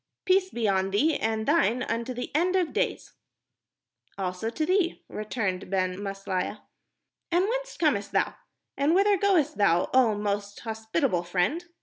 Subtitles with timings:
[0.25, 3.13] Peace be on thee and thine unto the end of days."
[4.17, 6.63] "Also to thee," returned Ben Maslia.
[7.31, 8.33] "And whence comest thou?
[8.75, 11.65] And whither goest thou, oh most hospitable friend?"